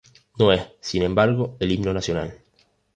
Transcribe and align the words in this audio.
No 0.39 0.51
es, 0.51 0.63
sin 0.79 1.03
embargo, 1.03 1.57
el 1.59 1.73
himno 1.73 1.93
nacional. 1.93 2.39